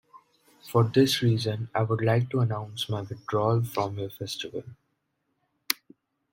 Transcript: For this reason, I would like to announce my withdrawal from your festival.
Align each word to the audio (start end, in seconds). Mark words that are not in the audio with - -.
For 0.67 0.83
this 0.85 1.21
reason, 1.21 1.69
I 1.75 1.83
would 1.83 2.01
like 2.01 2.31
to 2.31 2.39
announce 2.39 2.89
my 2.89 3.01
withdrawal 3.01 3.61
from 3.63 3.99
your 3.99 4.09
festival. 4.09 4.63